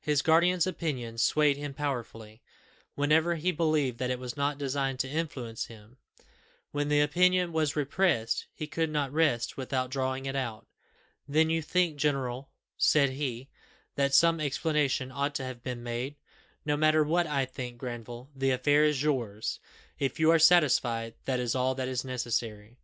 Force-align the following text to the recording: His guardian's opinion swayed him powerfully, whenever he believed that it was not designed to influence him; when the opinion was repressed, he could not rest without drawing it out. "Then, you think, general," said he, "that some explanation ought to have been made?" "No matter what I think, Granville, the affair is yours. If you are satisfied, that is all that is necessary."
His 0.00 0.22
guardian's 0.22 0.66
opinion 0.66 1.18
swayed 1.18 1.58
him 1.58 1.74
powerfully, 1.74 2.40
whenever 2.94 3.34
he 3.34 3.52
believed 3.52 3.98
that 3.98 4.08
it 4.08 4.18
was 4.18 4.34
not 4.34 4.56
designed 4.56 4.98
to 5.00 5.06
influence 5.10 5.66
him; 5.66 5.98
when 6.70 6.88
the 6.88 7.02
opinion 7.02 7.52
was 7.52 7.76
repressed, 7.76 8.46
he 8.54 8.66
could 8.66 8.88
not 8.88 9.12
rest 9.12 9.58
without 9.58 9.90
drawing 9.90 10.24
it 10.24 10.34
out. 10.34 10.66
"Then, 11.28 11.50
you 11.50 11.60
think, 11.60 11.98
general," 11.98 12.48
said 12.78 13.10
he, 13.10 13.50
"that 13.96 14.14
some 14.14 14.40
explanation 14.40 15.12
ought 15.12 15.34
to 15.34 15.44
have 15.44 15.62
been 15.62 15.82
made?" 15.82 16.16
"No 16.64 16.74
matter 16.78 17.04
what 17.04 17.26
I 17.26 17.44
think, 17.44 17.76
Granville, 17.76 18.30
the 18.34 18.52
affair 18.52 18.82
is 18.82 19.02
yours. 19.02 19.60
If 19.98 20.18
you 20.18 20.30
are 20.30 20.38
satisfied, 20.38 21.16
that 21.26 21.38
is 21.38 21.54
all 21.54 21.74
that 21.74 21.86
is 21.86 22.02
necessary." 22.02 22.78